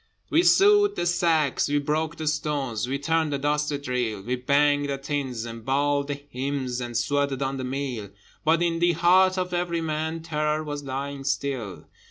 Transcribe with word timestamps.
We 0.31 0.41
sewed 0.41 0.95
the 0.95 1.05
sacks, 1.05 1.67
we 1.69 1.77
broke 1.77 2.15
the 2.15 2.25
stones, 2.25 2.87
We 2.87 2.97
turned 2.97 3.31
the 3.31 3.37
dusty 3.37 3.77
drill: 3.77 4.23
We 4.23 4.35
banged 4.35 4.89
the 4.89 4.97
tins, 4.97 5.45
and 5.45 5.63
bawled 5.63 6.07
the 6.07 6.15
hymns, 6.15 6.81
And 6.81 6.97
sweated 6.97 7.43
on 7.43 7.57
the 7.57 7.63
mill: 7.63 8.09
But 8.43 8.63
in 8.63 8.79
the 8.79 8.93
heart 8.93 9.37
of 9.37 9.53
every 9.53 9.81
man 9.81 10.23
Terror 10.23 10.63
was 10.63 10.81
lying 10.83 11.23
still. 11.23 11.85